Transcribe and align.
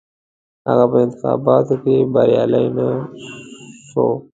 هغه 0.67 0.85
په 0.91 0.97
انتخاباتو 1.05 1.75
کې 1.83 1.95
بریالی 2.13 2.65
نه 2.77 2.87
شو. 3.87 4.07